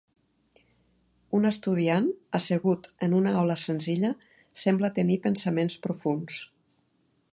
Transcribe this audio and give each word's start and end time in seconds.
Un 1.39 1.43
estudiant 1.49 2.07
assegut 2.39 2.89
en 3.09 3.13
una 3.19 3.35
aula 3.41 3.59
senzilla 3.67 4.11
sembla 4.65 4.93
tenir 4.97 5.23
pensaments 5.27 5.77
profunds. 5.85 6.41